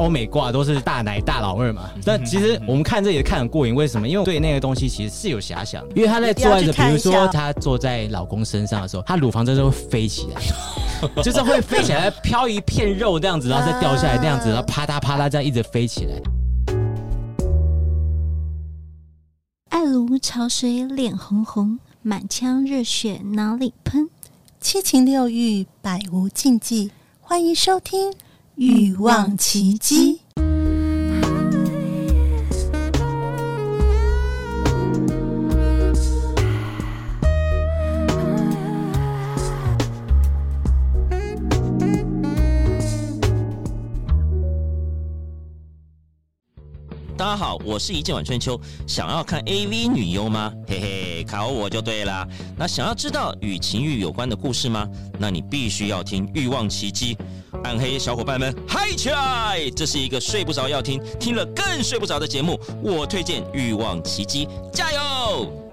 [0.00, 1.88] 欧美挂都是大奶大老二嘛。
[2.04, 4.08] 但其实我们看这也看很过瘾，为什么？
[4.08, 10.42] 因为对那个东西其实是有遐想，因为她在做爱的，比如说她坐在老公身上的时候，她乳房真的会飞起来，
[11.22, 16.20] 就是会飞起来，飘一片肉这样子，然后再掉下来那样子，然后啪嗒啪嗒这样一直飞起来。
[19.68, 24.10] 爱如潮水，脸红红，满腔热血哪里喷？
[24.60, 26.90] 七情六欲，百无禁忌。
[27.20, 28.10] 欢迎收听
[28.56, 30.20] 《欲望奇迹》。
[47.34, 48.56] 家好，我是一剑晚春秋。
[48.86, 50.52] 想要看 AV 女优吗？
[50.68, 52.24] 嘿嘿，考我就对了。
[52.56, 54.88] 那想要知道与情欲有关的故事吗？
[55.18, 57.16] 那你必须要听《欲望奇迹》。
[57.64, 59.68] 暗黑小伙伴们嗨起来！
[59.74, 62.56] 这是一个睡不着要听，听了更睡不着的节目。
[62.80, 65.63] 我推荐《欲望奇迹》，加油！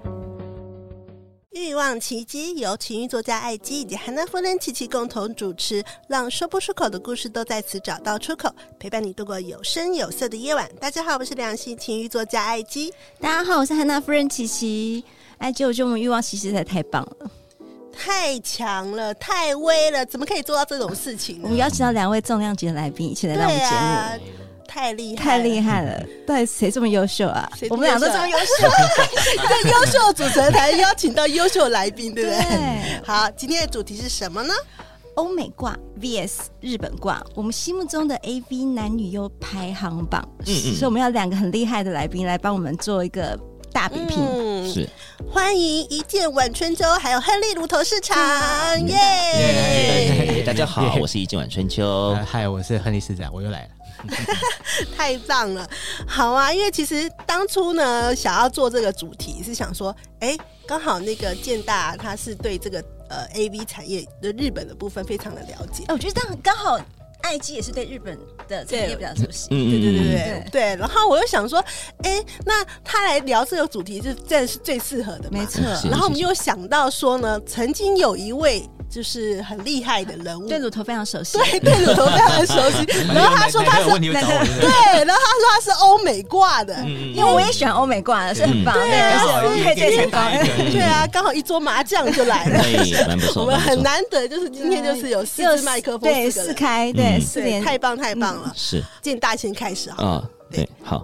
[1.54, 10.66] 欲望奇迹由情欲作家艾姬以及汉娜夫人琪琪共同主持，让说不出口的故事都在此找到出口，陪伴你度过有声有色的夜晚。
[10.80, 12.90] 大家好，我是良心情欲作家艾姬。
[13.20, 15.04] 大家好，我是汉娜夫人琪琪。
[15.36, 17.30] 艾姬，我觉得我们欲望琦姬实在太棒了，
[17.92, 21.38] 太强了，太威了，怎么可以做到这种事情？
[21.42, 24.41] 我们邀请到两位重量级的来宾一起来到我们节目。
[24.72, 26.02] 太厉害，太厉害了！
[26.26, 27.46] 到底谁这么优秀啊？
[27.68, 28.44] 我们俩都这么优秀，
[29.62, 32.38] 对，优秀的主持人才邀请到优秀的来宾，对不对？
[32.38, 33.02] 对。
[33.04, 34.54] 好，今天的主题是什么呢？
[35.16, 40.26] 欧美挂 VS 日本挂，我们心目中的 AV 男女优排行榜。
[40.46, 40.74] 嗯嗯。
[40.74, 43.38] 所以我们要两个很厉害的来宾来帮我们做一个
[43.74, 44.16] 大比拼。
[44.18, 44.88] 嗯，是。
[45.30, 48.16] 欢迎一见晚春秋，还有亨利炉头市场，
[48.88, 50.42] 耶！
[50.46, 52.16] 大家好，我是一见晚春秋。
[52.26, 53.68] 嗨，我是亨利市长，我又来了。
[54.96, 55.68] 太棒了，
[56.06, 56.52] 好啊！
[56.52, 65.84] 因为其实当初呢，想要做这个主题是想说，哎、欸，刚好那个建大他是对这个呃 AV 产业的日本的部分非常的了解。
[65.88, 66.78] 我觉得这样刚好，
[67.22, 68.18] 爱姬也是对日本
[68.48, 69.48] 的产业比较熟悉。
[69.48, 70.62] 对对对对对对。
[70.76, 71.58] 然后我又想说，
[72.02, 75.62] 哎、欸，那他来聊这个主题，就真的是最适合的，没错。
[75.90, 78.68] 然后我们又想到说呢，曾经有一位。
[78.92, 82.84] 就是很厉害的人物，对乳头非常熟悉，对对乳头非常的熟悉。
[83.08, 86.76] 然后他说他是，对，然后他说他是欧美挂的，
[87.14, 89.24] 因为我也喜欢欧美挂的，是很棒，对啊，
[89.64, 90.20] 配对成功，
[90.72, 92.62] 对啊，刚好一桌麻将就来了，
[93.34, 101.02] 我们很难得，就是今天就是有四支麦克风，对，四开，对，四连，太棒太棒了，是，进大先开始啊，对，好。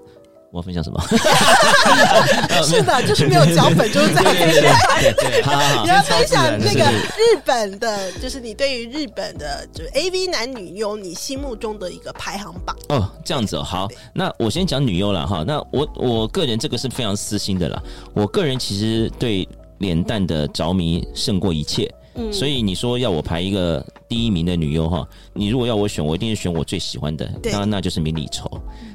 [0.51, 0.99] 我要分享什么？
[2.65, 5.85] 是的，就是没有脚本，就是这样分享。
[5.85, 12.75] 你要分享那个日本的，就是你对于日本的，就是 AV 男女优，你心目中的一个排行榜。
[12.89, 15.45] 哦，这样子哦，好，那我先讲女优了哈。
[15.47, 17.83] 那我我个人这个是非常私心的啦。
[18.15, 19.47] 我个人其实对
[19.79, 28.51] 脸蛋的着迷胜过一切，嗯，所以你说要我排一个第一名的女优哈，你如果要我选，我一定是选我最喜欢的，当然那就是迷你丑。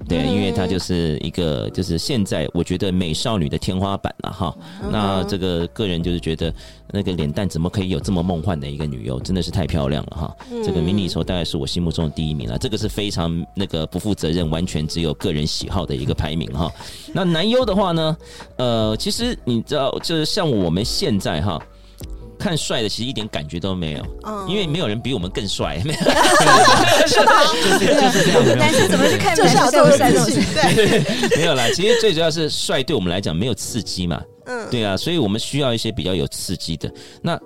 [0.10, 4.54] 对，因为她就是一个，就是现在我觉得美少女的天花板了哈。
[4.92, 6.54] 那这个个人就是觉得，
[6.92, 10.36] 那个脸蛋怎么可以有这么梦幻的一个女优，真的是太漂亮了哈。
[10.66, 16.70] 这个迷你丑大概是我心目中的第一名了，这个是非常那个不负责任，完全只有个人喜好的一个排名哈。
[17.14, 18.18] 那男优的话呢，
[18.58, 21.62] 呃，其实你知道，就是像我们现在哈。
[22.44, 26.00] 看帅的其实一点感觉都没有，嗯，因为没有人比我们更帅，没有，
[27.08, 27.46] 是吧？
[27.54, 28.54] 就是就是这样的。
[28.56, 29.34] 男生怎么去看？
[29.34, 31.02] 就是要这么帅，对，
[31.40, 31.70] 没有啦。
[31.74, 37.40] 其实最主要是帅，对我们来讲没有刺激嘛，嗯，对啊，所以我们需要一些比较有刺激的那。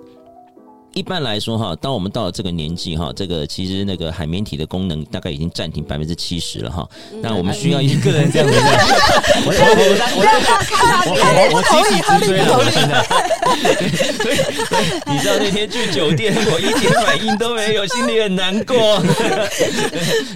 [0.94, 6.88] 一般来说哈，当我们到了这个年纪哈，这个其实那个海绵体的功能大概已经暂停百分之七十了哈。
[7.22, 8.54] 那我们需要一个人这样子。
[9.44, 9.68] 我我
[10.16, 10.24] 我
[11.06, 12.92] 我我我集体直追了，真的。
[14.16, 14.34] 所以
[15.06, 19.00] 你知道那天去酒店，我一点反应都没有，心里很难过。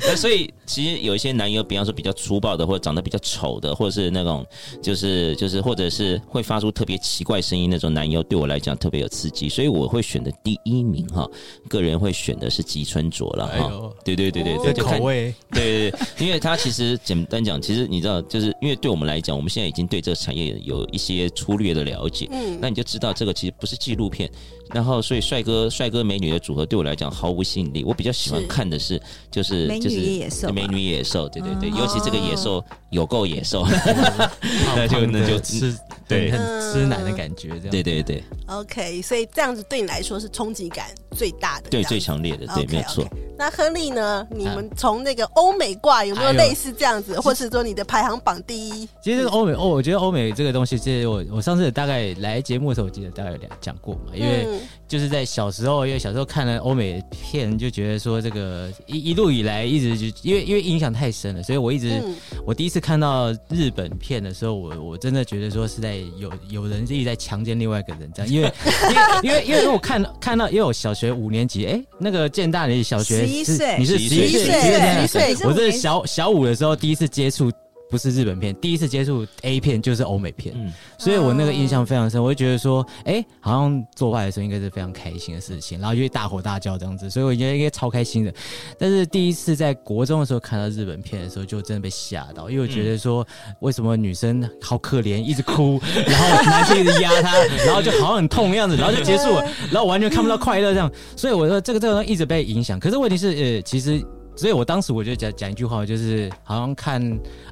[0.02, 4.46] 那所以其实有一些男优，比方说比较粗暴的，或者长得比较丑的，或者是那种
[4.80, 10.30] 就是就是或者是会发出特别奇怪声音那种男优，对我来讲特别有刺激，所以我会选的。
[10.42, 11.28] 第一名哈，
[11.68, 13.92] 个人会选的是吉村卓了哈。
[14.04, 24.30] 对对对对对，口味对对，因为他其实简单讲，其实你知道，就是因为对我们来讲，我们现在已经对这个产业有一些粗略的了解，嗯，那你就知道这个其实不是纪录片。
[24.72, 27.84] 然后，所以帅哥帅哥美女的组合对我来讲毫无吸引力。
[27.84, 28.98] 我比较喜欢看的是，
[29.30, 33.66] 就是就是野兽，美女野兽，对对对，尤其这个野兽有够野兽，
[34.74, 35.76] 那就那就吃
[36.12, 38.22] 对很吃奶的感觉，这样对对对。
[38.46, 40.86] OK，所以这样子对你来说是冲击感
[41.16, 43.04] 最大的，对，最强烈的，对，okay, 没错。
[43.04, 43.10] Okay.
[43.38, 44.24] 那亨利呢？
[44.30, 48.86] 你们从那个欧美挂有没有类似这样子，或是说你的排行榜第一？
[49.02, 54.46] 其实这个欧美哦，我觉得欧美这个东西，其实我我上次大概来节目的时候，我记得大概有讲过嘛，因为
[54.86, 62.14] 就是在小时候，因为小时候看了欧美片，就觉得说这个一一路以来一直就因为因为影响太深了，所以我一直、嗯、
[62.46, 68.52] 我第一次看到日本片的时候，我我真的觉得说是在有有人一直在强奸另外一个人这样，因为
[69.22, 73.26] 因为因为因为我看看到因为我小学五年级，哎、欸，那个建大你小学。
[73.26, 77.50] 十一岁，你是十一岁，十一岁，我是小小五的时候第一次接触。
[77.92, 82.22] 不是日本片，第一次接触 A 片就是欧美片，嗯，所以我那个印象非常深。
[82.22, 88.32] 我就觉得说，哎、欸，好像做爱的时候应该是非常开心的事情，然后就会大吼大叫这样子，所以我觉得应该超开心的。
[88.78, 93.26] 但是第一次在国中的时候看到日本片的时候，就真的被吓到，因为我觉得说，
[93.60, 95.78] 为什么女生好可怜，一直哭，
[96.08, 100.90] 然后男生一直压她，然后就好像很痛的样子，然后就结束了，然后完全看不到快乐这样。
[101.14, 102.80] 所以我说这个这个一直被影响。
[102.80, 104.02] 可是问题是，呃，其实。
[104.42, 107.00] 所以我当时我就讲讲一句话，就是好像看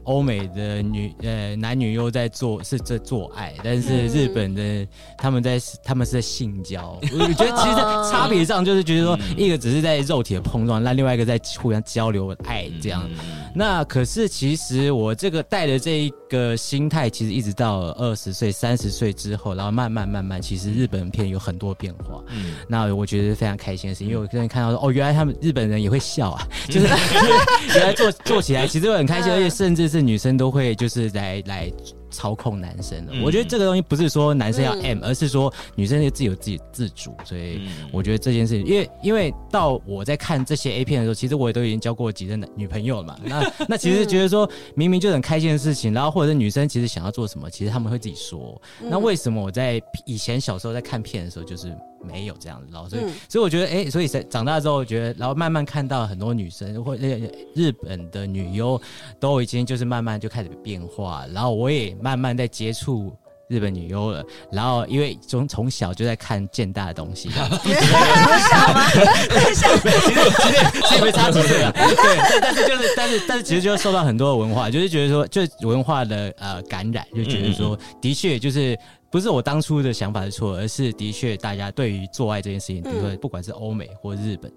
[0.03, 4.85] 欧美的女呃男女优在做是在做爱，但是日本的
[5.17, 6.99] 他们在他们是在性交。
[7.15, 7.77] 我觉得其实
[8.11, 13.09] 差别上就是觉得说，一个只是在肉体的碰撞，那另外一个在互相交流爱这样。
[13.55, 22.21] 那可是其实我这个带的这一个心态，其实一直到二十岁、三十岁之后，然后慢慢慢慢，其实日本片有很多变化。
[22.31, 26.49] 嗯，那我觉得非常开心的是，因为我刚才看到说，哦，原来他们日本人也会笑啊。
[26.69, 26.87] 就是
[27.79, 31.73] 原来做做起来其实会很开心，而且甚至是女生都会就是来来
[32.11, 33.13] 操控男生的。
[33.23, 37.15] 我觉得这个东西不是说男生要 M，而是说女生也自己有自己自主。
[37.25, 43.17] 所以我觉得这件事情，因为因为到我在看这些 A 片的时候，其实我也都已经交过几任女朋友了嘛。
[43.25, 48.61] 那 那其实觉得说明明就很开心的事情，然后或者是女生其实想要做什么，其实他们会自己说。
[48.81, 51.73] 那为什么我在以前小时候在看片的时候就是？
[52.03, 57.21] 没有这样子，然后所以、嗯、所以我觉得，哎、欸，所以在长大之后，我觉得，然后慢慢看到很多女生或那
[57.55, 58.81] 日本的女优
[59.19, 63.15] 都已经就是慢慢就开始变化，然后我也慢慢在接触
[63.49, 64.25] 日本女优了。
[64.51, 68.89] 然后因为从从小就在看健 大的东西，从小吗？
[68.91, 71.71] 其实其实其实没差几岁啊。
[71.77, 78.79] 对，但是就是但是但是其实就受到很多的文化，就是觉得说，就文化的呃感染，就觉得说，的确就是。
[79.11, 84.51] 不是我当初的想法是错，而是的确大家对于做爱这件事情，比如说不管是欧美或日本，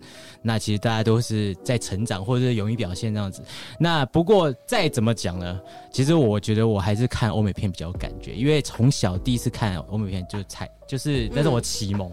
[0.43, 3.41] 那其实大家都是在成长或者是勇于表现这样子。
[3.79, 5.59] 那不过再怎么讲呢？
[5.91, 12.11] 其实我觉得我还是看欧美片比较有感觉，因为从小第一次看欧美片就才就是那是我启蒙。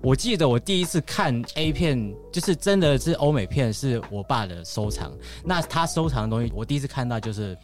[0.00, 5.12] 我记得我第一次看 A 片，就是真的是欧美片，是我爸的收藏。
[5.44, 7.56] 那他收藏的东西，我第一次看到就是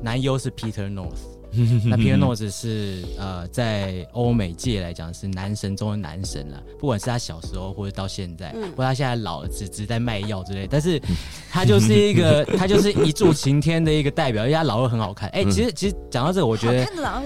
[0.00, 1.41] 男优是 Peter North。
[1.84, 11.00] 那 Peter North 是呃，在欧美界来讲是男神中的男神了，不管是他小时候或者到现在，或者他现在老了只只在卖药之类，但是
[11.50, 15.28] 他就是一个 他就是一柱擎天的一个代表，因为他老二很好看。
[15.30, 16.84] 哎、欸，其实其实讲到这个，我觉得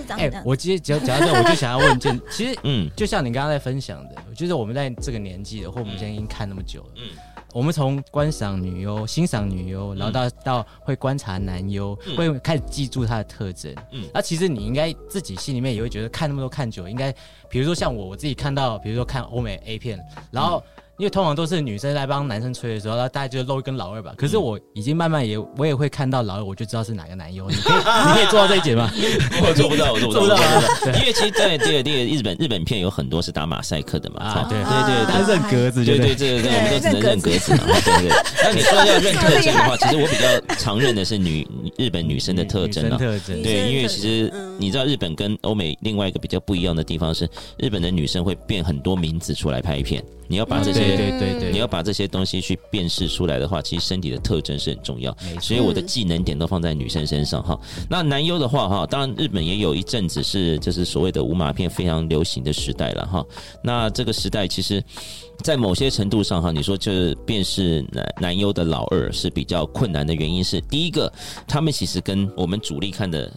[0.08, 7.10] 哎、欸，我其实讲讲到这个，我就想要问一件，其实嗯，就像你刚刚在分享的，就是我们在这个年纪的，或我们现在已经看那么久了，嗯。
[7.56, 13.74] 我们从观赏女优、欣赏女优，然后到到会观察男优，嗯、会开始记住他的特征。
[13.92, 17.10] 嗯，那其实你应该自己心里面也会觉得，看那么多看久，应该，
[17.48, 19.98] 比如说像我，我自己看到，比如说看欧美 A 片，
[20.30, 20.62] 然后。
[20.75, 24.14] 嗯因为通常都是女生在帮男生吹的时候，然后大家就露一根老二吧。
[24.16, 27.48] 可是我已经慢慢也，我也会看到老二，我就知道是哪个男优。
[27.50, 28.90] 你可以，你可以做到这一点吗？
[29.42, 30.36] 我做不到，我做不到。
[30.36, 34.22] 做不到因为其实，在第二第二日本日本片有很多是打马赛克的嘛。
[34.22, 37.80] 啊，对对对，他认格子，对对对对，我们都只能认格子嘛。
[37.84, 38.10] 对 对。
[38.42, 42.96] 那你说要认特征的话，其实我比较常认的是女日本女生的特征啊。
[42.96, 43.42] 特征。
[43.42, 47.28] 对，因为其实你知道日本跟欧美另外一个比较不一样的地方是，
[47.58, 50.02] 日本的女生会变很多名字出来拍片。
[50.28, 55.16] 你要把这些，对对对对，你要把这些东西去辨识出来的话，其实身体的特征是很重要。
[55.40, 57.58] 所以我的技能点都放在女生身上哈。
[57.88, 63.24] 那男优的话哈，当然日本也有一阵子是就是所谓的无码片非常流行的时代了哈。
[63.62, 64.82] 那这个时代其实，
[65.42, 71.12] 在某些程度上哈，你说就是辨识男男优的老二是比较困难的原因是，第一个，
[71.46, 73.32] 他们其实跟我们主力看的。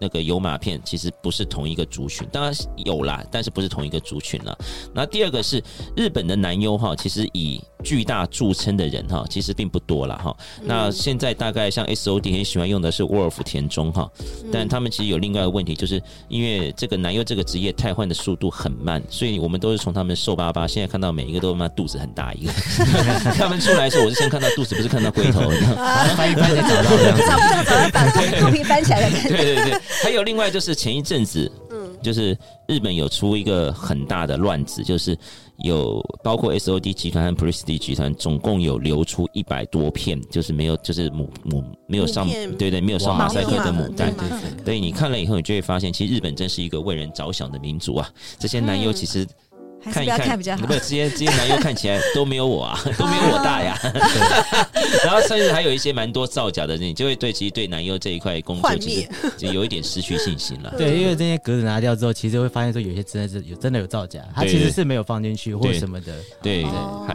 [0.00, 4.56] 那个有码片其实不是同一个族群，当然有啦，但是不是同一个族群了。
[4.94, 5.62] 那第二个是
[5.96, 10.36] 日本的男优哈，其实以巨大著称的人哈，其实并不多了哈。
[10.62, 14.10] 那现在大概像 S O D 很喜欢用的是沃尔夫田中哈，
[14.52, 22.52] 但他们其实有另外一个问题，就是因为这个男优这个职业汰换的速度很慢，所以我们都是从他们瘦巴巴，现在看到每一个都他妈肚子很大一个。
[23.38, 25.40] 他们出来的时候，我是先看到肚子，不是看到龟头，
[26.16, 29.28] 翻一翻才找到这样 子，找不到找到把 肚皮翻起来的感觉。
[29.28, 29.80] 对对对。
[30.02, 35.16] 还有另外就是前一阵子，嗯，就是日本有出一个很大的乱子，就是
[35.58, 42.28] 有包括 S O D 集团和 Prestige 集团，总共有流出一百多片，就是没有就是母母没有上
[42.58, 44.12] 对对没有上马赛克的母带。
[44.64, 48.08] 对，你看了以后，你就会发现，其实日本真是一个为人着想的民族啊。
[48.38, 49.26] 这些男优其实。
[49.84, 53.78] 看一看，不不，这些这些男优看起来 都没有我啊， 都没有我大呀。
[55.04, 60.74] 然后甚至还有一些蛮多造假的，你就会对其实对男优这一块工作其实就有一点失去信心了。
[60.76, 66.14] 对，因为这些格子拿掉之后，其实会发现说有些真的是有真的有造假，他其实是没有放进去或者什么的。
[66.42, 66.70] 对对，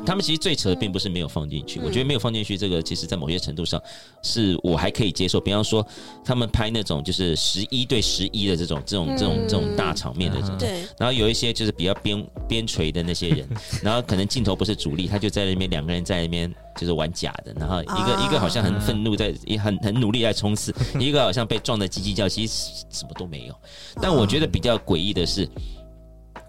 [0.06, 3.82] 他们其实最扯的并不是没有放进去，我觉得没有放进去这个，其实在某些程度上
[4.22, 5.40] 是我还可以接受。
[5.40, 5.86] 比方说
[6.24, 10.70] 他们拍那种就是十一对十一的这种这种这种这种大场面的这种，对。
[10.98, 12.24] 然后有一些就是比较边。
[12.54, 13.48] 边陲的那些人，
[13.84, 23.56] 然后可能镜头不是主力，他就在那边两个人在那边就是玩假的，然后一个、啊、一个好像很愤怒在，在也很很努力在冲刺， 一个好像被撞的叽叽叫，其实什么都没有。
[24.02, 25.48] 但我觉得比较诡异的是，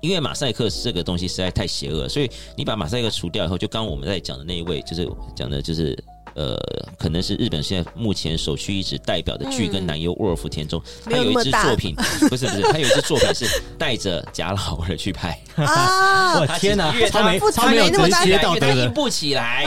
[0.00, 5.97] 因为马赛克这个东西实在太邪恶，所以你把马赛克除掉以后，就刚刚我们在讲的那一位，就是讲的就是。
[6.34, 6.56] 呃，
[6.98, 11.94] 可能是日本现在目前首屈一指代表的剧跟男优沃尔夫田中，他有一支作品，
[12.28, 13.46] 不是不是，他有一支作品是
[13.78, 15.38] 带着假老二去拍。
[15.56, 16.40] 啊！
[16.42, 19.64] 我天哪，他没他没有那么直接道德的，硬不起来。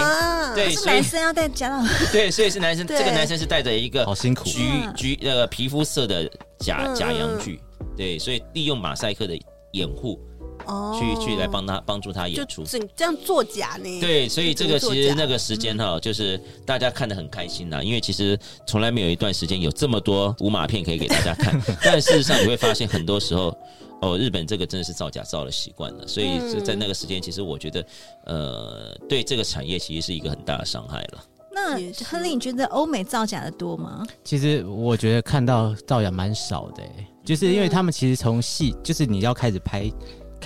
[0.54, 1.78] 对，是男生要带假老。
[1.78, 4.44] 二，对，所以是男生，这个男生是带着一个好辛苦。
[4.46, 4.62] 橘
[4.96, 7.62] 橘呃皮肤色的假假阳具，
[7.96, 9.38] 对，所以利用马赛克的
[9.72, 10.20] 掩护。
[10.66, 14.02] 哦，去去来帮他帮助他演出，就这样作假呢？
[14.02, 21.58] 对，所以这个其实那个时间哈，嗯、就是大家看得很开心呐，因为其实从来没有一段时间有这么多无码片可以给大家看。
[21.84, 23.56] 但事实上你会发现，很多时候
[24.02, 27.86] 哦，日本这个真的是造假造了习惯了，所以在那个时间，其实我觉得
[28.26, 31.24] 呃，对这个产业其实是一个很大的伤害了。
[31.52, 34.06] 那亨利，你觉得欧美造假的多吗？
[34.24, 36.84] 其实我觉得看到造假蛮少的，
[37.26, 39.92] 就是因为他们其实从戏，就是你要开始拍。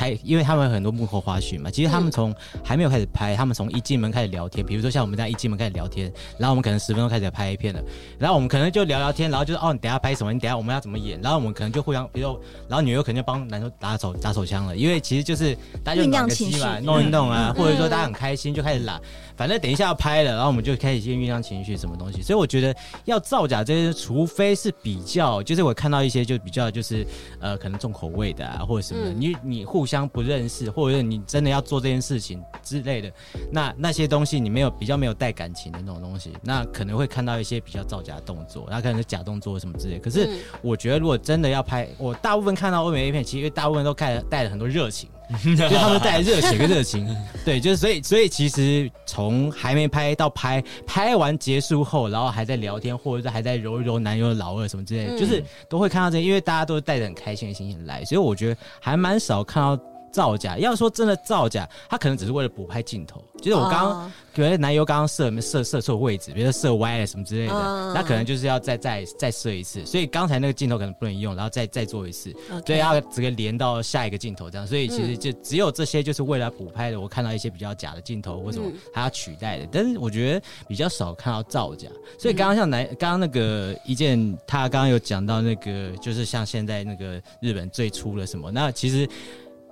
[0.01, 1.69] 开，因为他们有很多幕后花絮嘛。
[1.69, 4.65] 其实他们从还没有开始拍，他们从一进门开始聊天。
[4.65, 7.79] 比如说像我们这样一进门开始聊天，然后我们可能十分钟开始拍一片了，
[8.17, 10.33] 然后我们可能就聊聊天，然后就是哦，你等下拍什么？
[10.33, 11.21] 你等下我们要怎么演？
[11.21, 18.99] 然后我们可能就互相，比如说，然后女优可能就帮男生打手打手枪了，因为其实就是大家就暖个机嘛，弄一弄啊，或者说大家很开心就开始拉。
[19.37, 22.21] 反正等一下要拍了，然后我们就开始先酝酿情绪什么东西。
[22.21, 27.05] 所以我觉得要造假这些，除非是比较，就是我看到一些就比较就是
[27.39, 33.11] 呃可能重口味的啊，或者什么的，你你互相不认识，或者是你真的要做这件事情之类的，
[33.51, 39.99] 那那些东西你没有比较没有带感情的那种东西，那可能会看到一些比较造假的动作，那可能是假动作什么之类的。
[39.99, 40.29] 可是
[40.61, 45.09] 我觉得如果真的要拍，我大部分看到欧美 A 片，其实大部分都带带了很多热情。
[45.57, 47.07] 就他们带来热血跟热情，
[47.45, 59.81] 对，就是所以所以其实从还没拍到拍，拍完结束后，然后还在聊天，或者是还在揉一揉男友的老二什么之类的，就是都会看到这些，因为大家都是带着很开心的心情来，所以我觉得还蛮少看到。
[60.11, 63.23] 造假，要说真的造假，他可能只是为了补拍镜头。
[63.41, 69.83] 就是我刚刚觉得男优刚刚射射射错位置，比如说射歪了什么之类的，那、uh, 可能就是要再再再射一次。
[69.83, 72.31] 所以刚才那个镜头可能不能用，然后再再做一次，
[72.65, 72.77] 所以 Okay.
[72.77, 74.67] 要直接连到下一个镜头这样。
[74.67, 76.99] 所以其实就只有这些就是为了补拍的。
[76.99, 81.87] 我看到一些比较假的镜头或什么，他要取代的，但是我觉得比较少看到造假。
[82.19, 89.09] 所以刚刚像男刚刚那个一件，他刚刚有讲到那个，就是像现在那个日本最初的什么，那其实。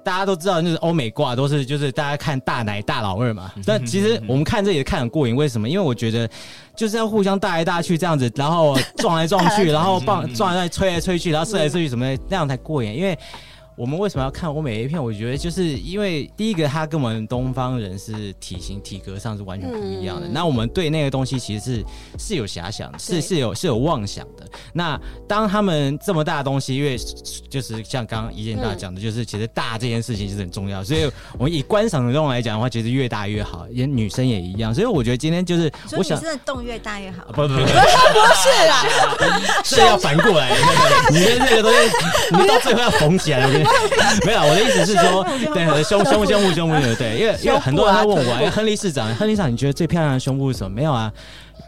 [0.03, 3.51] 大家都知道，就是欧美挂都是就是大家看大奶大老二嘛。
[3.65, 5.67] 但其实我们看这也看很过瘾，为什么？
[5.67, 6.29] 因为我觉得
[6.75, 12.95] 就是要互相大来大去这样子，然后撞来撞去， 然后棒撞来吹来吹去，然后射来射去什么的，那样才过瘾。
[12.95, 13.17] 因为
[13.79, 15.01] 我们为什么要看欧美 A 片？
[15.01, 20.27] 我觉得就是因为第一个，它跟我们东方人是体型体格上是完全不一样的。
[20.27, 21.85] 嗯、那我们对那个东西其实是
[22.17, 24.45] 是有遐想，是是有是有妄想的。
[24.73, 26.97] 那当他们这么大的东西，因为
[27.49, 30.83] 就是像刚刚一健大讲的，就是其实大这件事情是很重要。
[30.83, 34.75] 所以我们以观赏的这种来讲的话，其实越大越好，也女生也一样。
[34.75, 37.23] 所以我觉得今天就是我想，女生的洞越大越好。
[37.27, 38.85] 不不不， 不是啦，
[39.63, 40.51] 是要反过来。
[41.11, 43.68] 女生那个东西，你到最后要缝起来了。
[44.25, 45.23] 没有，我的意思是说，
[45.53, 50.69] 对，胸胸胸部胸部对， 对，因为因为很多人他问我，亨利市长，亨利市长，你觉得最漂亮的胸部是什么？
[50.69, 51.11] 没有啊，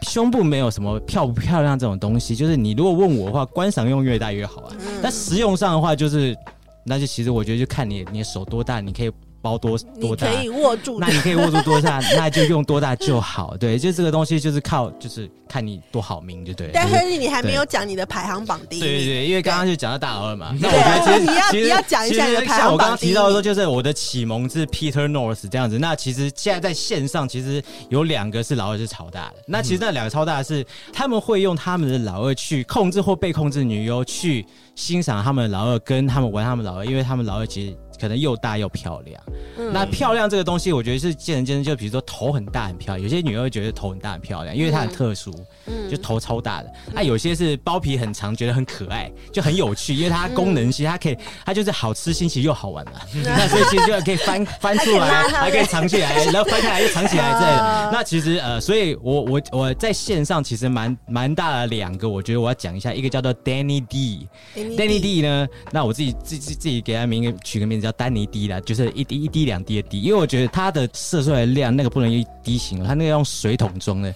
[0.02, 4.72] 胸部没有什么漂不漂亮这种东西，就是你如果问我的话，观赏用越大越好啊。
[5.02, 6.36] 但实用上的话，就是
[6.84, 9.10] 那就其实我觉得就看你你的手多大，你可以
[9.42, 13.56] 包多多大，可以握住， 那你可以握住多大， 那就用多大就好。
[13.56, 16.70] 对，就这个东西就是靠，就是看你多好命，就对。
[16.72, 18.80] 但亨利你还没有讲你的排行榜第一。
[18.80, 20.56] 对对对，因为刚刚就讲到大老二嘛。
[20.60, 22.62] 那我觉得其实你要你要讲一下你的排行榜第一。
[22.62, 25.78] 像我刚刚提到说，就是我的启蒙是 Peter North 这样子。
[25.78, 29.34] 那其实现在在线上，其实有两个是老二是超大的。
[29.48, 34.46] 那其实那两个超大的是他们会用他们的老二去控制或被控制女优，去
[34.76, 37.76] 欣赏他们的老二，跟他们玩他们老二，因为他们老二其实。
[38.00, 39.22] 可能又大又漂亮，
[39.58, 41.70] 嗯、那漂亮这个东西，我觉得是见仁见智。
[41.70, 45.46] 就比如说头很大很漂亮，有些女儿会觉得头很大很漂亮，因为她很特殊，嗯、
[45.90, 46.72] 就头超大的。
[46.92, 51.16] 那、嗯啊、有些是包皮很长，觉得很可爱，就很有趣，因为它功能性，它可以，
[51.46, 52.92] 它就是好吃、新奇又好玩嘛。
[53.14, 57.90] 嗯、 那所以其实就可以翻 翻出来，还可以藏起来，然后翻开来又藏起来之类的。
[57.92, 67.92] 那其实呃，所以我我我在线上其实蛮蛮大的两个，我觉得我要讲一下，一个叫做 Danny D，Danny D, D 呢，那我自己自自自己给他名取个名字叫。
[67.92, 74.12] 丹尼 D 啦，就是一滴一滴两滴的滴，因为我觉得它的射出来的量那个不能用滴型了，它那个用水桶装的。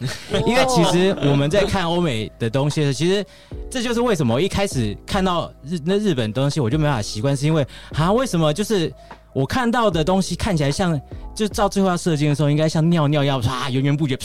[0.47, 3.27] 因为其实我我们在看欧美的东西的时候，其实
[3.71, 8.91] 这就是为什么我一开始看到日那日本东西我就没办法习惯，是因为啊为什么就是。
[9.35, 10.99] 我看到的东西看起来像，
[11.37, 14.19] 就照最后要射精的时候，应该像尿尿一样，啪源源不绝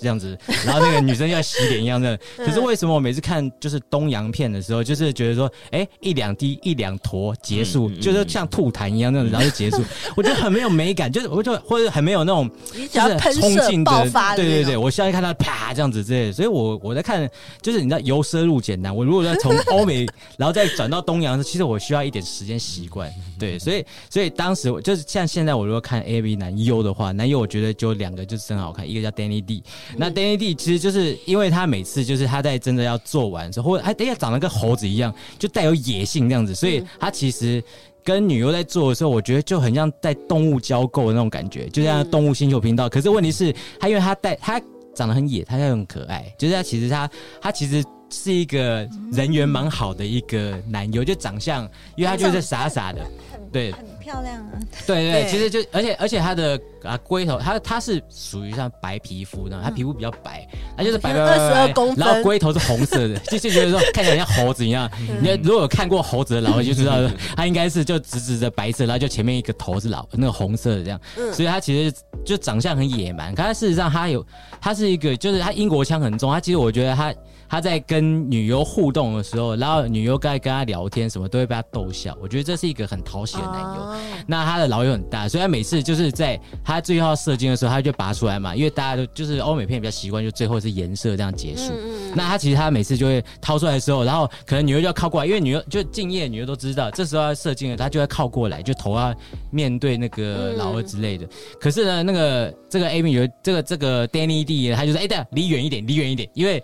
[0.00, 2.18] 这样子，然后那个女生要洗脸一样的。
[2.36, 9.82] 可是为什么我每次看就是东洋片的时候，就是觉得说，哎、欸，一两滴一两坨结束，嗯、就是像吐痰一样那种，然后就结束，
[10.16, 12.50] 我觉得很没有美感，就是我就或者很没有那种
[12.90, 17.28] 就是冲劲的，对对对，我现在看到啪这样子之类的，所以我我在看，
[17.62, 20.06] 就是你知道由奢入俭难，我如果要从欧美
[20.36, 24.80] 然后再转到东洋，其实我需要一点时间习惯，对，所以所以当时我。
[24.86, 29.62] 就是像现在，我如果看 AV 男优的话，男优我觉得就两个就是真好看，一个叫 Danny D，
[29.96, 37.62] 那 Danny D 其实就是因为他每次就是他在真的要做完之后，或者哎等下长得跟猴子一样，就带有野性这样子，所以他其实
[38.04, 42.88] 跟女优在做的时候，我觉得就很像在动物交媾的那种感觉，就像动物星球频道。
[42.88, 44.60] 可是问题是，他因为他带他
[44.94, 47.10] 长得很野，他又很可爱，就是他其实他
[47.40, 53.04] 他其实是一个人缘蛮好的一个男优，就长相，因为他就是傻傻的，
[53.50, 53.74] 对。
[54.06, 54.52] 漂亮啊！
[54.86, 60.46] 对对，对其实就而且而且他的啊龟头，他他是属于像白皮肤的，他皮肤比较白，
[60.76, 64.88] 他就是白白白白，然后龟头是红色的， 就就觉得说看起来像猴子一样。
[65.20, 66.94] 你如果有看过猴子的老，就知道
[67.34, 71.00] 他 应该是就直直的白色，然后就前面一个头是老那个红色的这样。
[71.32, 74.24] 所以他其实就长相很野蛮，可他事实上他有
[74.60, 76.32] 他是一个，就是他英国腔很重。
[76.32, 77.12] 他其实我觉得他。
[77.48, 82.16] 他在跟女优互动的时候，然后女优该跟他聊天什么，都会被他逗笑。
[82.20, 83.82] 我觉得这是一个很讨喜的男优。
[83.82, 83.96] Oh.
[84.26, 88.54] 那他的老友很大，所以他每次就是在他最后射精的时候，他就拔出来嘛。
[88.54, 91.72] 因为大家都就是欧美片比较习惯，就最后是颜色这样结束。
[91.72, 99.14] 嗯、那他其实他每次就会掏出来的时候，然后可能女优就要靠过来，因为女优就敬业，女优都知道这时候要射精了，他就会靠过来，就头要
[99.50, 101.24] 面对那个老二之类的。
[101.24, 101.30] 嗯、
[101.60, 106.62] 可是呢，那个这个 Amy 有这个这个 Danny D 他就说：“哎、欸，对，离远一点，离远一点，因为。”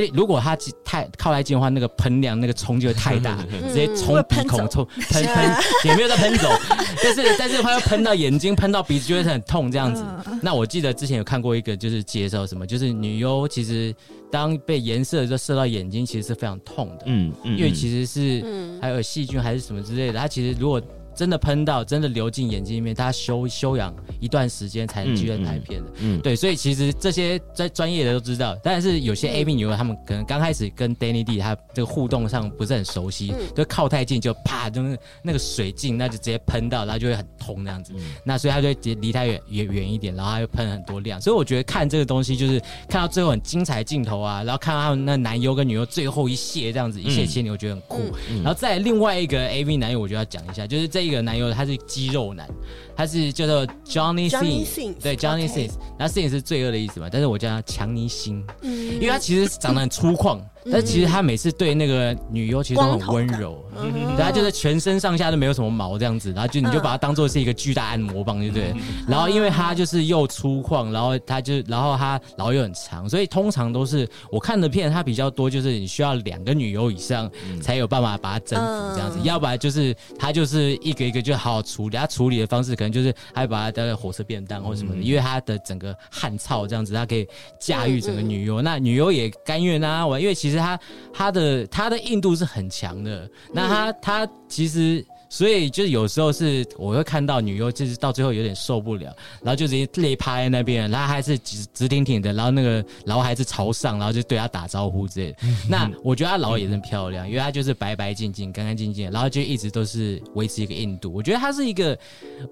[0.00, 6.48] 为如果他太靠太近的话，那个喷量那个冲就会太大， 直接冲鼻孔冲喷喷也没有在喷走，
[7.02, 10.04] 但是但是它要喷到眼睛，喷到鼻子就会很痛这样子。
[10.40, 13.94] 那我记得之前有看过一个就是介绍什么，就是女优其实
[14.30, 20.80] 当被颜射的时候射到眼睛，其实是非常痛的，嗯嗯，因为其实是还有细菌还是什么之类的，它其实如果。
[21.14, 25.90] 真的喷到，真的流进眼睛里面，他修修养一段时间才能继续拍片的。
[26.00, 37.92] 嗯，嗯对，所以其实这些专专业的都知道，但是有些 AV 女优他们可能刚开始跟 Danny D 他这个互动上不是很熟悉，嗯、就靠太近就啪，就是那个水镜，那就直接喷到，然后就会很痛那样子。
[37.96, 41.20] 嗯、那所以他就直接离他远远远一点，然后他又喷很多量。
[41.20, 48.02] 所以我觉得看这个东西就是看到最后很精彩镜头啊，然后看到他们那男优跟女优最后一卸这样子一卸千里，我觉得很酷。
[48.42, 52.48] 然后再另外一个 AV 男优，我就要讲一下，就是这一个男友他是肌肉男，
[52.96, 60.40] 他是叫做 Johnny Sins，对 Johnny Sins，然后 Sins 是罪恶的意思嘛，但是我叫他强尼星，嗯，因为他其实长得很粗犷。
[60.70, 68.72] 但其实他每次对那个女优其实都很温柔，对，他就是全身上下都没有什么毛这样子，然后就你就把它当做是一个巨大按摩棒，对不对？
[69.08, 77.28] 然后因为他就是又粗犷，然后他就然后他老二又很长，所以通常都是我看的片，他比较多就是你需要两个女优以上
[77.60, 87.26] 才有办法把他征服这样子，要不然就是他就是一个一个就好好处理，他处理的方式可能就是还把他当成火车便当或什么的，因为他的整个汗操这样子，他可以
[87.58, 90.51] 驾驭整个女优，那女优也甘愿啊，我因为其实。
[90.52, 90.78] 其实他
[91.14, 105.38] 他的他的硬度是很强的，那他他其实所以就是有时候是我会看到女优，就是到最后有点受不了，然后就直接累趴在那边，然后还是直直挺挺的，然后那个然后还是朝上，然后就对她打招呼之类的。
[105.70, 111.10] 那我觉得她老也很漂亮，因为她就是白白净净、干干净净，然后就一直都是维持一个硬度。
[111.10, 111.98] 我觉得她是一个，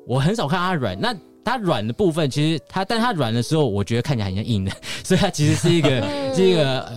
[0.06, 0.98] 我很少看她软。
[0.98, 4.72] 那她软的部分，其实她，但她软的时候，我觉得看起来很像硬的，
[5.04, 6.00] 所以她其实是一个，
[6.34, 6.90] 是一个。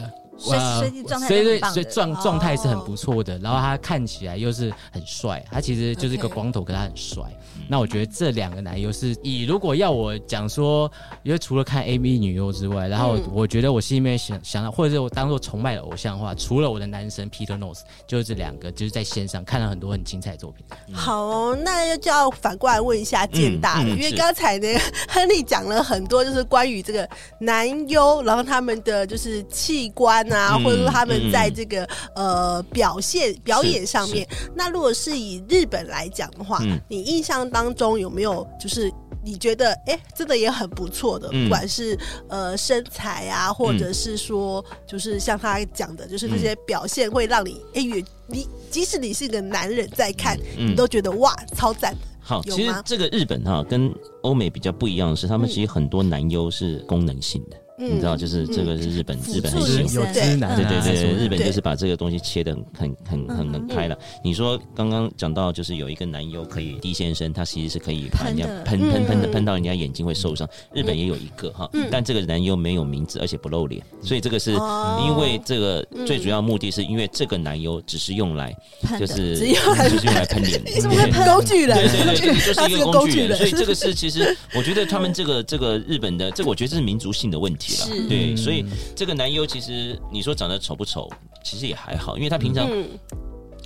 [0.47, 7.23] 哇，所以所以所以状状态是很不错的，然后他看起来又是很帅，他其实就是一个光头，可他很帅。
[7.69, 10.91] 那我觉得这两个男优是以如果要我讲说，
[11.23, 20.65] 因为除了看 AV 女优之外，然后我觉得我心里面想想到，或者是我当做崇拜的偶像的话，除了我的男神 Peter North，就是这两个，就是在线上看了很多很精彩的作品。
[20.93, 24.67] 好哦，那就要反过来问一下建大了，因为刚才呢，
[25.07, 27.07] 亨利讲了很多，就是关于这个
[27.39, 30.23] 男优，然后他们的就是器官。
[30.33, 38.91] 啊，或者说他们在这个、呃表现表演上面，那如果是以日本来讲的话，嗯、你印象当中有没有就是
[39.23, 47.83] 你觉得哎、欸，真的也很不错的，嗯、不管是呃身材啊，或者是说就是像他讲的，就是这些表现会让你哎，
[48.27, 51.95] 你、欸、即使你是个男人在看，嗯、你都觉得哇超赞。
[52.25, 57.57] 好，其实这个日本哈、啊、跟欧美比较不一样的是，他们其实很多男优是功能性的。
[57.75, 63.97] 你知道，就是这个是日本，日本很喜欢，有知男，对对对，日本就是把这个东西切的很很很很开了。
[64.23, 70.47] 你说刚刚讲到，就是有一个男优可以低先生，他其实是可以把人家喷喷喷的喷到人家眼睛会受伤。
[70.71, 78.55] 日本也有一个哈，但这个男优没有名字，而且不露脸，所以这个是因为这个最主要目的是因为这个男优只是用来
[78.99, 80.61] 就是就是用来喷脸。
[81.23, 83.37] 的工具人，对对对，就是一个工具人。
[83.37, 87.62] 所以这个是其实我觉得他们这个这个日本的这个我觉得这是民族性的问题。
[87.71, 88.07] 是。
[88.07, 91.09] 对，所以这个男优其实你说长得丑不丑，
[91.43, 92.69] 其实也还好，因为他平常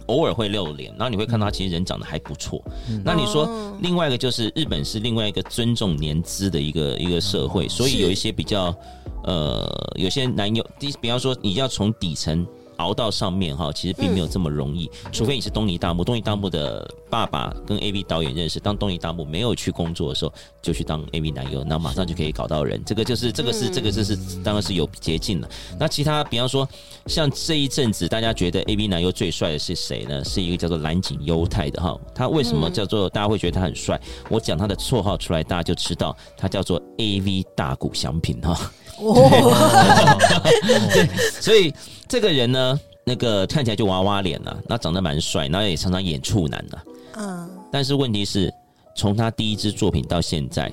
[0.08, 2.64] 偶尔会露脸，然后你会看到他其实人长得还不错。
[3.04, 8.76] 那你说另外一个就是日本是另外一个尊重年资的一个一个社会，所以有一些比较
[9.24, 12.48] 呃，有些男优，第比方说你要从底层。
[12.78, 16.04] 熬到上面哈，其实并没有这么容易，嗯、除非你是东尼大木。
[16.04, 22.82] 东尼大木的爸爸跟 AV 导演认识，当东尼大木没有去工作的时候，就去当 AV 男优，那马上就可以搞到人。
[22.86, 25.50] 这个就是这个是这个就是当然是有捷径了。
[25.80, 26.68] 那其他比方说，
[27.08, 30.24] 像这一阵子大家觉得 AV 男优最帅的是谁呢？
[30.24, 31.98] 是一个叫做蓝井优太的哈。
[32.14, 34.00] 他为什么叫做大家会觉得他很帅？
[34.30, 38.72] 我讲他的绰号出来，大家就知道他叫做 AV 大谷祥平哈。
[40.94, 41.08] 对，
[41.42, 41.74] 所以。
[42.10, 46.82] 这个人呢，那个看起来就娃娃脸了，那长得蛮帅，然后也常常演处男的。
[47.18, 48.50] 嗯，但是问题是，
[48.96, 50.72] 从他第一支作品到现在，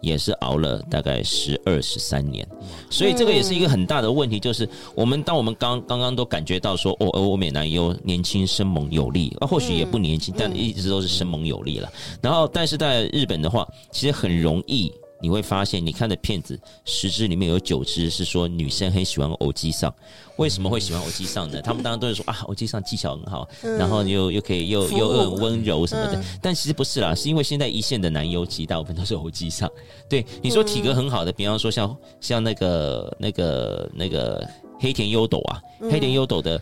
[0.00, 2.48] 也是熬了大概十二十三年，
[2.88, 11.92] 所以这个也是一个很大的问题，就是我们当我们刚刚刚都感觉到说，哦，欧美男优年轻生猛有力，啊，或许也不年轻，但一直都是生猛有力了。
[12.22, 14.90] 然后，但是在日本的话，其实很容易。
[15.22, 19.94] 你会发现，你看的片子十支里面有九支是说女生很喜欢欧吉桑，
[20.36, 21.60] 为什么会喜欢欧吉桑呢？
[21.64, 26.22] 他们当然都是说啊，欧吉桑技巧很好，然后又又可以又又很温柔什么的。
[26.42, 29.70] 但其实不是啦，是因为现在一线的男优其实大部分都是欧吉桑。
[30.08, 34.46] 对，你说体格很好的，比方说像像那个那个那个
[34.80, 36.60] 黑田优斗啊，黑田优斗的。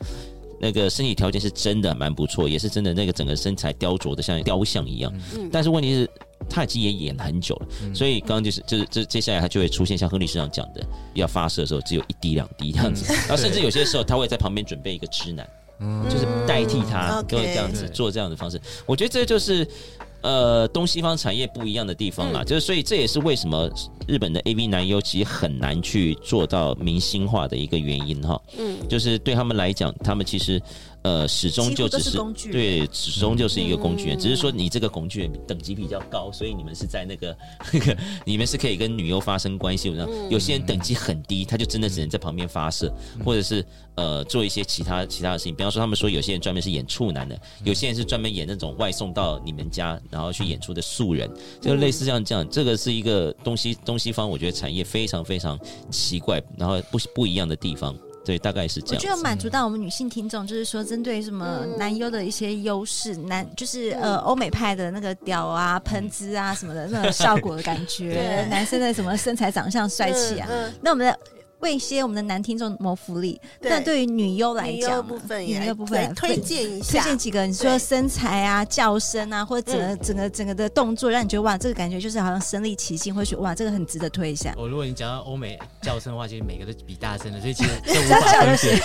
[0.62, 5.10] 那个身体条件是真的蛮不错，也是真的那个整个身材雕琢的像雕像一样。
[5.34, 6.10] 嗯，但是问题是，
[6.50, 10.84] 他已经也演很久了，嗯、所以刚刚就是就是这接下来他就会出现像亨利市长讲的，
[11.14, 18.60] 要发射的时候只有一滴两滴这样子，嗯、然后甚至有些时候他会在旁边准备一个直男，嗯、就是代替他，就会这样子做这样的方式。
[18.84, 19.66] 我觉得这就是。
[20.22, 23.66] 呃，东西方产业不一样的地方啦，嗯、就是所以这也是为什么
[24.06, 28.38] 日本的 AV 男优其实很难去做到明星化的一个原因哈。
[28.58, 30.60] 嗯，就是对他们来讲，他们其实。
[31.02, 37.34] 呃，始终就只是，是对，始终就是一个工具人，嗯、只是说你这个工具人等级比较高，所以你们是在那个
[37.72, 39.88] 那个，你们是可以跟女优发生关系。
[39.88, 45.54] 然后有些人等级很低，他就真的只能在旁边发射，嗯、或者是呃做一些其他其他的事情。
[45.54, 51.30] 比方说，他们说有些人专门是演处男的，有些人是专门演那种外送到你们家然后去演出的素人，
[51.62, 52.46] 就类似这样这样。
[52.50, 55.58] 这个是一个东西东西方，我觉得产业非常非常
[55.90, 57.96] 奇怪，然后不不一样的地方。
[58.30, 58.96] 对，大概是这样。
[58.96, 70.48] 我觉得满足到我们女性听众，就是说针对什么男优的一些优势，男就是呃欧美派的那个屌啊、喷汁啊什么的那种效果的感觉， 男生的什么身材、长相、帅气啊。
[70.80, 71.18] 那我们的
[71.60, 73.40] 为一些我们的男听众谋福利。
[73.60, 84.54] 那对于女优来讲，部分女优部分推荐一下，推荐几个你说身材啊、叫声啊，或者整个、嗯、整个整个的动作，让你觉得哇，这个感觉就是好像身临其境，或许哇，这个很值得推一下。
[84.56, 88.80] 哦，如果你讲到欧美叫声的话，其实每个都比大声的，所以其实 这无法推荐。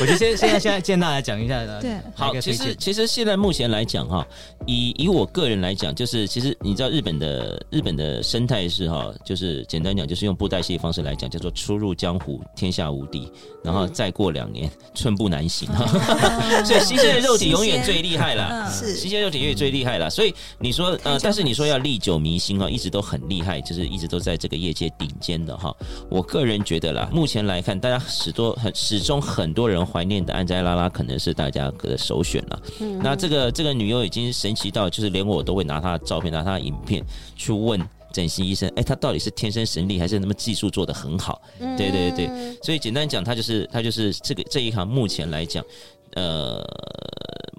[0.00, 1.80] 我就先现在现在见大家讲一下的。
[1.82, 4.26] 对，好，其实其实现在目前来讲哈，
[4.66, 13.30] 以以我个人来讲，就是其实你知道日本的日本的生态是哈，就是简单讲就是用布袋戏的方式来讲，叫做出入江湖天下无敌，
[13.62, 15.68] 然后再过两年寸步难行。
[15.70, 15.86] 哈，
[16.50, 18.96] 嗯、所以新鲜的肉体永远最厉害了，是。
[18.96, 20.10] 新鲜肉体永远最厉害了。
[20.10, 25.72] 所以你说呃，但是你说要历久弥新哈，一直都很厉害，就是一直都在这个业界顶尖的哈。
[26.10, 32.60] 我个人觉得啦，目前来看，大家始多很始终很多人怀念的安斋拉拉可能是大家的首选了。
[32.80, 37.04] 嗯，那这个这个女优已经神奇到，就是连我都会拿她的照片、拿她的影片
[37.36, 37.80] 去问
[38.12, 41.40] 整形医生，哎，他到底是天生神力还是那么技术做得很好？
[41.58, 42.28] 嗯，对对对，
[42.62, 45.64] 所以简单讲，他就是他就是这个这一行目前来讲，
[46.14, 46.62] 呃，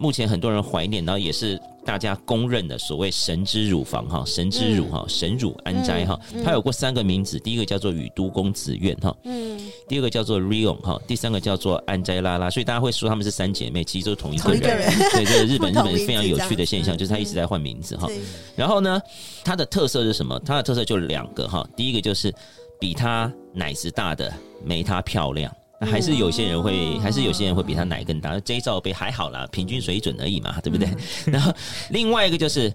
[0.02, 1.60] 目前很多人怀念，然后也是。
[1.84, 14.60] 大家公认的所谓神之乳房哈，神之乳哈，神乳安斋哈，它有过三个名字，第一个叫做宇都公子苑哈，嗯，第二个叫做 Rion 哈，第三个叫做安斋拉拉，所以大家会说他们是三姐妹，其实都是同一个人。
[14.62, 18.08] 对，这个日本 日本非常有趣的现象，就是他一直在换名字哈。
[18.56, 19.02] 然后呢，
[19.44, 20.40] 它的特色是什么？
[20.46, 22.32] 它的特色就两个哈，第一个就是
[22.80, 24.32] 比它奶子大的
[24.64, 25.52] 没它漂亮。
[25.82, 28.39] 还是有些人会，还是有些人会比他奶更大。
[28.41, 30.88] 这一罩杯还好啦，平均水准而已嘛，对不对？
[31.26, 31.52] 嗯、 然后
[31.89, 32.72] 另外一个就是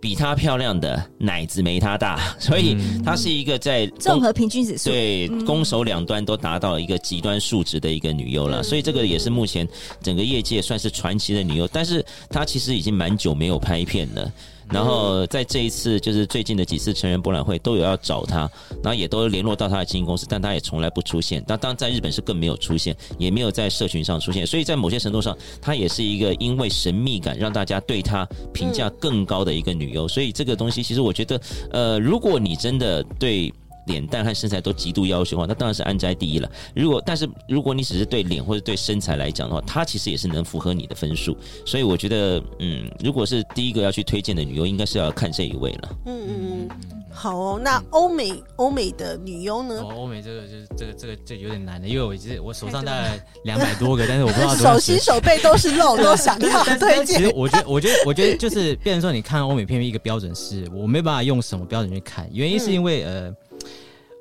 [0.00, 8.60] 比她漂亮的奶子没她大，所以她是一个在综合平均指数对攻守两端都达到一个极端数值的一个女优了。
[8.60, 9.66] 嗯、所以这个也是目前
[10.02, 14.32] 整个业界算是传奇的女优，但是她其实已经蛮久没有拍片了。
[14.70, 18.40] 然后在这一次，就是最近的几次成员博览会都有要找他，
[18.82, 21.42] 然后也都联络到他的经纪公司，但他也从来不出现。
[21.44, 24.46] 当当在日本是更没有出现，也没有在社群上出现。
[24.46, 30.06] 所以在某些程度上，他也是一个因为神秘感让大家对他评价更高的一个女优。
[30.06, 33.52] 所以这个东西，其实我觉得，呃，如果你真的对。
[33.88, 36.48] 脸蛋和身材都极度要求的话，那当然是安斋第一了。
[36.76, 41.36] 如果但是如果你只是对脸或者对身材来讲的话，她其实也是能符合你的分数。
[41.66, 45.88] 所以我觉得，嗯，如果是第一个要去推荐的女优，应该是要看这一位了。
[46.06, 46.68] 嗯嗯嗯，
[47.10, 47.60] 好哦。
[47.62, 49.80] 那欧美欧美的女优呢？
[49.82, 57.06] 哦，欧美这个就是这个这个这个有点难的，因为我其实我手上大概两百多个， 但是我不知道手心手背都是肉，都想要 推荐。
[57.06, 63.36] 其实我觉得，我觉得，我觉得就是，变成说你看欧美片一个标准是我没办法用什么标准去看，原因是因为、嗯、呃。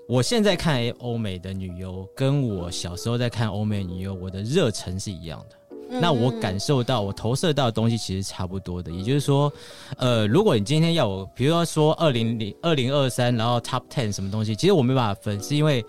[0.08, 5.58] 我现在看欧美的女优，跟我小时候在看欧美女优，我的热忱是一样的。
[5.89, 8.89] 嗯、那我感受到，我投射到的东西其实差不多的。
[8.89, 9.52] 也就是说，
[9.98, 15.84] 呃，如果你今天要我，比如说说二零零二零二三，然后 Top Ten 什么东西，其实我没办法分，是因为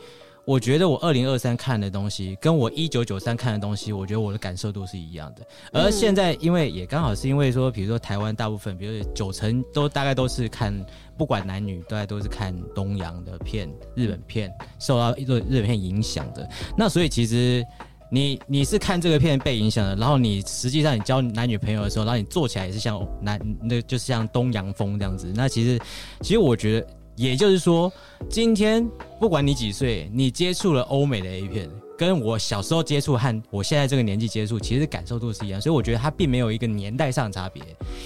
[0.49, 5.47] 我觉得我二零二三看的东西，跟我一九九三看的东西，我觉得我的感受度是一样的。
[5.75, 10.75] 而现在，因为也刚好是因为说，比如说台湾大部分，比如九成都大概都是看。
[11.19, 16.49] 不管男女，大概都是看东洋的片、日本片，受到日日本片影响的。
[16.77, 17.61] 那所以其实
[18.09, 25.33] 你你是看这个片被影响的，然后你实际上你交男女朋友的时候，然后你做起来也是像男，那就是像东洋风这样子。
[25.35, 25.77] 那其实
[26.21, 26.87] 其实我觉得，
[27.19, 27.93] 也就是说，
[28.31, 31.69] 今天不管你几岁，你接触了欧美的 A 片。
[31.99, 37.61] 跟我小时候接触和我现在这个年纪接触，其实感受度是一样，所以我觉得它并没有一个年代上的差别。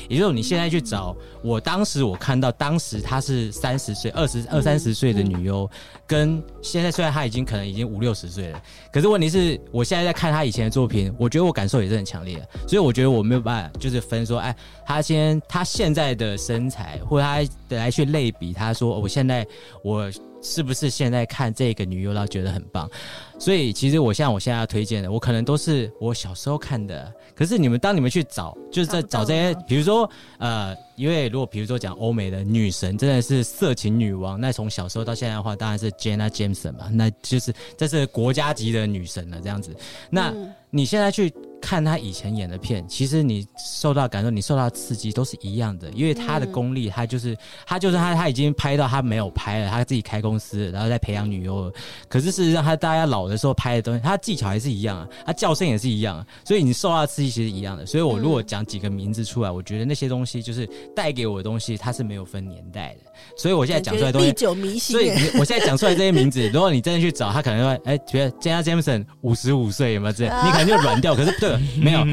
[0.08, 5.70] 也就是你现在去找，我当时我看到当时她是三十岁、二十二三十岁的女优，
[6.06, 12.48] 跟现在虽然她已经可能已经五六十岁了，可是问题是我现在在看她以前的作品，我觉得我感受也是很强烈的。
[12.66, 19.46] 所以我觉得我没有办法就是分说，哎，她先她现在的身材，或者她来去类比，她说我现在
[19.84, 20.10] 我。
[20.42, 22.90] 是不是现在看这个女优，然后觉得很棒？
[23.38, 27.12] 所以其实我像我现在要推荐的，我可能都是我小时候看的。
[27.34, 39.74] 可是你们当你们去找，就是在找这些，比如说呃，因为如果比如说讲欧美的女神，真的是色情女王，那从小时候到现在的话，当然是 Jenna Jameson 嘛，那就是这是国家级的女神了，这样子。
[40.10, 40.34] 那
[40.70, 41.32] 你现在去。
[41.62, 51.72] 看他以前演的片，其实你受到感受，你受到刺激都是一样的，因为他的功力，他就是他就是他他已经拍到他没有拍了，他自己开公司，然后再培养女优。
[52.08, 57.86] 可是事实上，他大家老的时候拍的东西，他技巧还是一样啊，他叫声也是一样，啊所以你受到刺激其实一样的。
[57.86, 63.10] 所以我如果讲几个名字出来，我觉得那些东西就是带给我的东西，它是没有分年代的。
[63.36, 64.96] 所以我现在讲出来的东西，历久弥新。
[64.96, 70.36] 所以我现在讲出来这些名字，如果你真的去找他，可能会哎觉得 Jenna Jameson 五十五岁有没有这样？
[70.44, 71.14] 你可能就软掉。
[71.14, 71.51] 可是对。
[71.58, 72.06] 色， 没有，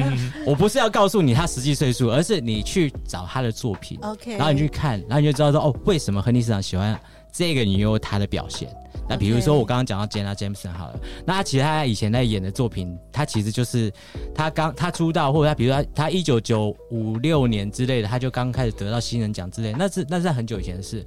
[0.46, 6.98] 我不是要告诉你他实际岁数，而是你去找他的作品，OK，然后你去看，然后你就知道说哦，为什么亨利市长喜欢
[7.32, 8.68] 这个女优她的表现。
[9.08, 13.92] 那比如说我刚刚讲到 Jenna Jameson 好了，那他其实他以前在演的作品，他其实就是
[14.32, 21.04] 他刚他出道，或者他比如说他一九九五六年之类的，他就刚开始得到新人奖之类的，那是那是在很久以前的事。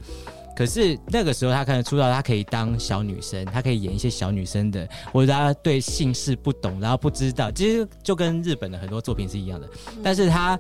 [0.56, 9.68] 可是那个时候他可能出道，他可以当小女生，他可以演一些小女生的，或者他对姓氏不懂，然后不知道，其实就跟日本的很多作品是一样的。
[10.04, 10.58] 但是他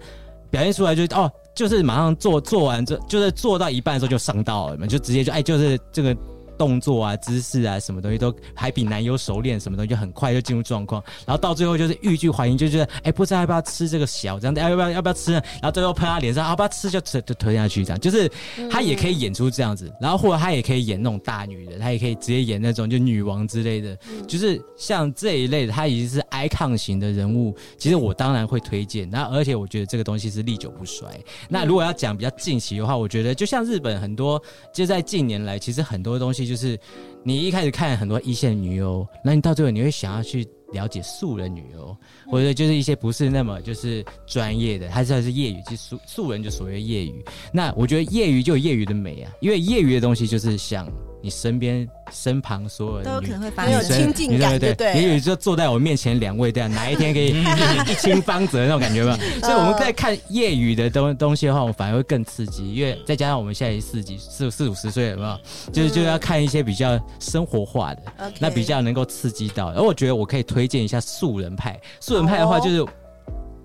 [0.50, 6.16] 表现出来就是哦，就是马上做做完这，就是做到一半的时候就上道了嘛，就直接就哎就是这个。
[6.58, 15.42] 动作啊、姿势啊，什么东西都还比男优熟练，什么东西就很快就进入状况，然后到最后就是欲拒还迎，就觉得哎，不知道要不要吃这个小这样子，要不要要不要吃呢？
[15.54, 18.30] 然后最后喷他脸上，要不要吃就吃就吞下去，这样就是
[18.70, 29.10] 他也可以演出这样子，然后或者他也可以演那种大女人，他也可以直接演那种就女王之类的，就是像这一类的，他已经是 icon 型的人物，其实我当然会推荐。
[29.10, 31.08] 那而且我觉得这个东西是历久不衰。
[31.50, 34.42] 那如果要讲比较近期的话，我觉得就像日本很多，
[34.74, 36.43] 就在近年来，其实很多东西。
[36.46, 36.80] 就是
[37.24, 41.96] 你一开始看很多一线女优，那你到最后你会想要去了解素人女优，
[42.30, 47.24] 或者就是一些不是那么就是专业的，还是还是业余，就素素人就所谓业余。
[47.52, 50.88] 那我觉得业余就有业余的美啊，因为业余的东西就是像。
[51.26, 57.30] 你身边、身旁所有人都有可能会发生亲近感，对对，也许就坐在我面前两位这样，哪一天可以
[57.90, 59.18] 一亲芳泽那种感觉吧？
[59.40, 65.40] 所以我们在看业余的东东西的话，我们反而会更刺激，因为再加上我们现在四几四四五十岁了，有没有？
[65.72, 68.02] 就是就要看一些比较生活化的，
[68.38, 69.70] 那比较能够刺激到。
[69.70, 72.78] 而我觉得我可以推荐一下素人派，素人派的话，就是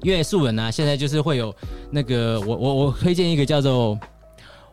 [0.03, 1.55] 因为素人呢，现在就是会有
[1.91, 3.99] 那个我我我推荐一个叫做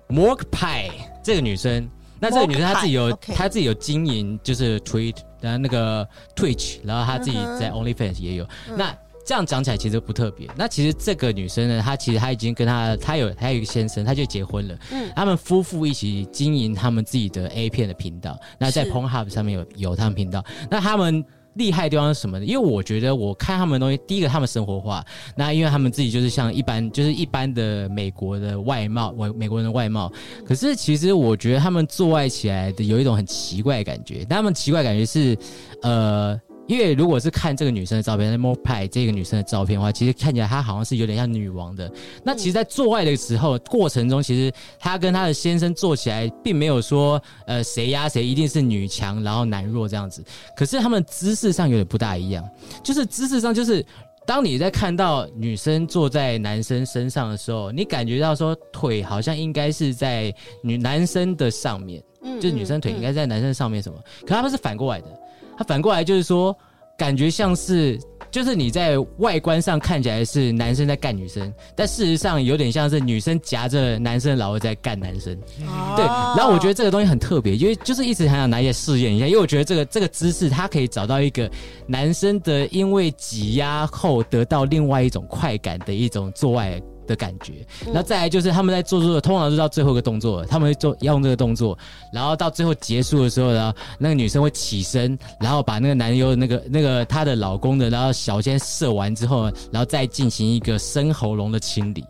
[0.09, 0.89] Mork 派
[1.23, 1.89] 这个女生。
[2.17, 8.45] 那这个女生她自己有.她自己有经营，就是 Tweet，然后那个 Twitch，然后她自己在 OnlyFans 也有。
[8.69, 10.49] 嗯、那这样讲起来其实不特别。
[10.55, 14.77] 那其实这个女生呢，她其实她已经跟她，她有她有一个先生，她就结婚了。
[14.91, 18.39] 嗯，他们夫妇一起经营他们自己的 A 片的频道。
[18.57, 20.43] 那在 Pornhub 上面有有他们频道。
[20.69, 21.23] 那他们。
[21.55, 22.45] 厉害的地方是什么呢？
[22.45, 25.03] 因为我觉得我看他们的东西，第一个他们生活化，
[25.35, 30.11] 那因为他们自己就是像一般，就是一般的美国的外貌，美国人的外貌。
[30.45, 35.37] 可是其实我觉得他们做爱起来的有一种很奇怪的感觉，他们奇怪感觉是，
[35.81, 36.39] 呃。
[36.67, 41.91] 因为如果是看这个女生的照片，Mork 派这个女生的照片的话，其实看起来她好像是有点像女王的。
[42.23, 50.23] 那其实，在做爱的时候过程中，其实她跟她的先生做起来，并没有说呃谁压谁，一定是女强然后男弱这样子。
[50.55, 52.43] 可是他们姿势上有点不大一样，
[52.83, 53.85] 就是姿势上，就是
[54.25, 63.99] 当你在看到女生坐在男生身上的时候，你感觉到说腿好像应该是在女男生的上面，嗯就是女生腿应该在男生上面什么？
[64.21, 65.07] 可他们是反过来的。
[65.57, 66.55] 他反过来就是说，
[66.97, 67.99] 感觉像是，
[68.31, 75.37] 就是你在外观上看起来是男生在干女生，但事实上有点像是女生夹着男生老二在干男生。
[75.95, 81.49] 对，然后我觉得这个东西很特别，因为就是一直很想拿一些试验一下，因为我觉得这个这个姿势，它可以找到一个
[81.87, 91.77] 男生的因为挤压后得到另外一种快感的一种做爱的感觉，然后再来就是他们在做做，通常是到最后一个动作，他们会做要用这个动作，
[92.11, 102.03] 然后到最后结束的时候呢，那个女生会起身，然后把那个男优那个那个她的老公的，然后小先射完之后，然后再进行一个深喉咙的清理。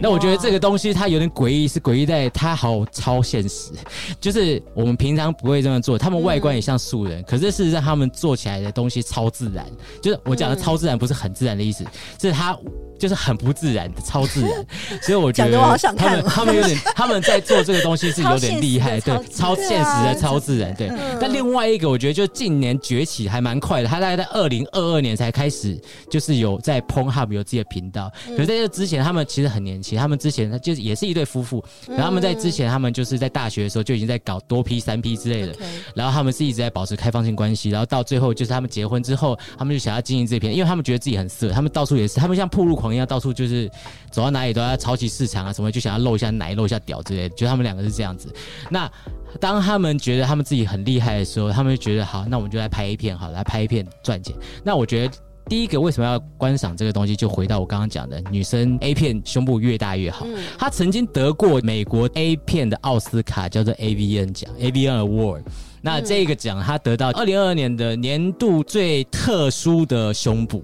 [0.00, 3.72] 那我觉得这个东西它有点诡异，是诡异在它好超现实，
[4.20, 9.66] 就是我们平常不会这么做，他们外观也像素人，可是事实上他们做起来的东西超自然，
[10.00, 11.84] 就是我讲的超自然不是很自然的意思，
[12.20, 12.56] 是他。
[13.00, 14.66] 就是很不自然的，超自然，
[15.02, 15.58] 所以我觉得
[15.96, 20.92] 他们他们有点 他们在做这个东西是有点厉害，对，超现实的超自然，对。
[21.18, 35.54] 但另外一个我觉得就近年崛起还蛮快的，他大概在二零二二年才开始就是有在 Pornhub 有自己的频道，可是在这之前他们其实很年轻，他们之前他就是也是一对夫妇，然后他们在之前他们就是在大学的时候就已经在搞多 P 三 P 之类的，
[35.94, 42.89] 然后他们是一直在保持开放性关系，然后到最后就是他们结婚之后，他们就想要经营这片，因为他们觉得自己很色，他们到处也是，他们像铺路狂。
[42.94, 43.70] 要到处就是
[44.10, 48.32] 走到哪里都要抄袭市场啊，什么就想要露一下奶、露一下屌之类的，觉得他们两个是这样子。
[48.70, 48.90] 那
[49.38, 54.34] 当他们觉得他们自己很厉害的时候，他们就觉得好，那我们就来拍一片，好来拍一片赚钱。
[54.64, 55.14] 那我觉得
[55.48, 60.26] 第一个为什么要观赏这个东西，就回到我刚刚讲的，女生 A 片胸部越大越好。
[60.58, 65.42] 她曾经得过美国 A 片的奥斯卡，叫做 AVN 奖，AVN Award。
[65.82, 70.62] 那这个奖她得到二零二二年的年度最特殊的胸部。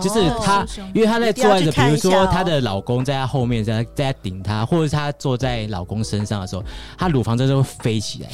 [0.00, 6.64] 就是她，因为她在做爱的，比如说她的老公在她后面在在顶她，或者她坐在老公身上的时候，
[6.98, 8.28] 她乳房真的会飞起来，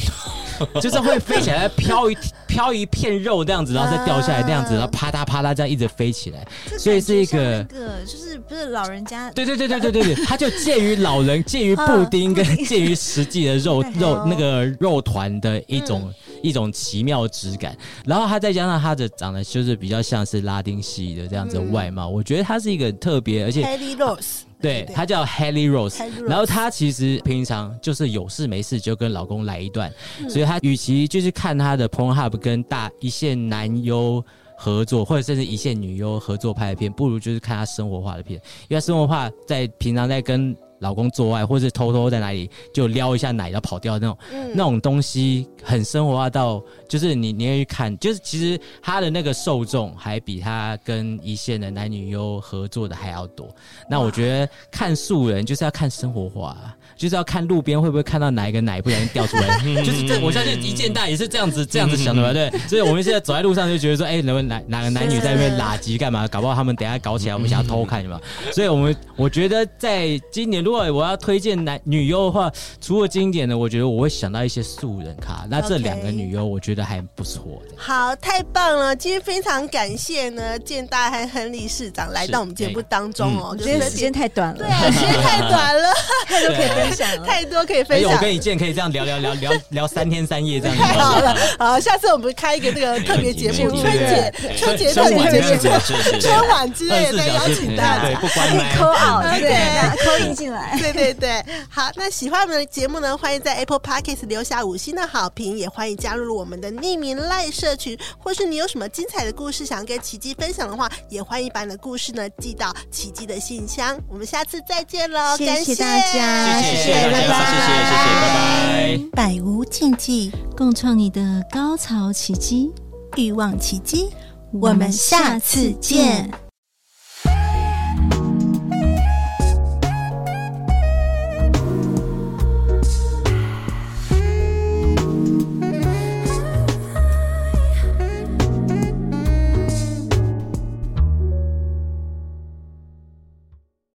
[0.81, 6.47] 就是会飞起来， 飘一飘一片肉这样子，然后再掉下来那样子，然后啪嗒啪嗒这样一直飞起来，
[6.79, 9.31] 所以是一个那个就是不是老人家？
[9.33, 29.93] 对对对对对对对，他就介于老人介于布丁跟介于实际的肉 肉那个肉团的一种一种奇妙质感，然后他再加上他的长得就是比较像是拉丁系的这样子的外貌，我觉得他是一个特别，而且 Haley Rose，对，他叫 Haley Rose，然后他其实平常就是有事没事就跟老公来一段，
[30.29, 34.25] 所以他与其就是看他的 Pornhub 跟大一线男优
[34.57, 40.57] 合作，或者甚至一线女优合作拍的片，不如就是看他生活化的片，因为他生活化在平常在跟。
[40.81, 53.49] 老公做爱，或是偷偷在哪里就撩一下奶，然后跑掉那种，嗯、那种东西很生活化到，就是你你愿意看，就是其实他的那个受众还比他跟一线的男女优合作的还要多。
[53.89, 56.77] 那我觉得看素人就是要看生活化。
[57.01, 62.31] 就是要看路边会不会看到哪一个奶不小心掉出来， 就是这，我相信一见大也是这样子这样子想的吧？
[62.31, 66.29] 对，所以我们现在走在路上就觉得说，哎、欸，哪个哪哪个男女在那边拉鸡干嘛？
[66.29, 68.21] 搞不好他们等下搞起来，我们想要偷看嘛？
[68.53, 75.47] 所以我们我觉得在今年，如果我要推荐男女优的话，除了经典的，我觉得我会想到一些素人卡。
[75.49, 77.77] 那这两个女优，我觉得还不错的。
[77.79, 78.95] 好，太棒了！
[78.95, 83.57] 今天非常感谢呢，建大和亨利市长来到我们节目当中哦。
[83.57, 85.89] 今天时间太短了，对啊，时间太短了，
[86.29, 87.23] 太多 可以分。
[87.25, 88.13] 太多可以分享。
[88.13, 90.83] 我跟你见可以这样聊聊聊聊 聊三天三夜这样子。
[90.83, 101.45] 太好了，好，下次我们开一个这个特别节目，春节春节特别节目，春晚之类的再邀请大家，对，不关麦， 扣好，对，扣印进来，对对对。
[101.69, 113.99] 好，那喜欢我们的节目呢，欢迎在 Apple Podcast 留下五星的好评，也欢迎加入我们的匿名赖社群，或是你有什么精彩的故事想跟奇迹分享的话，也欢迎把你的故事呢寄到奇迹的信箱。
[114.09, 116.80] 我们下次再见喽，谢谢大家，谢谢。
[116.81, 119.01] 谢谢，谢谢，谢谢，拜拜。
[119.13, 122.71] 百无禁忌，共创你的高潮奇迹，
[123.17, 124.09] 欲望奇迹。
[124.53, 126.50] 我们下次见。